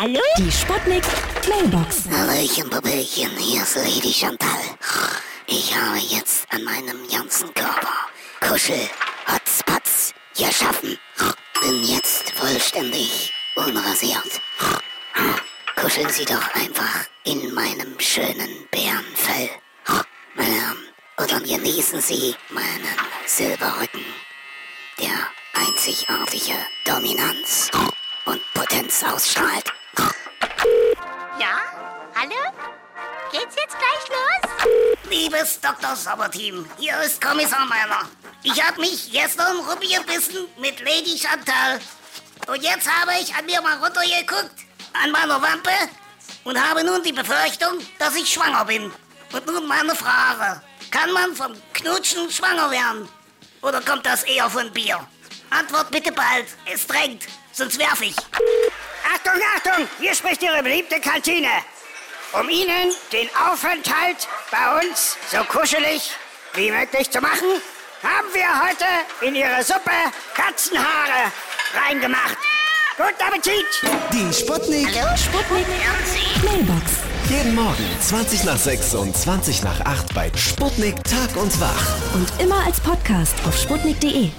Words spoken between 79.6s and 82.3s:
nach 8 bei Sputnik Tag und Wach. Und